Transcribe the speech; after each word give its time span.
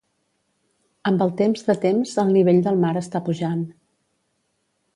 Amb 1.09 1.19
el 1.25 1.33
temps 1.41 1.67
de 1.67 1.75
temps 1.83 2.15
el 2.23 2.31
nivell 2.37 2.63
del 2.69 2.81
mar 2.87 2.95
està 3.03 3.21
pujant. 3.29 3.61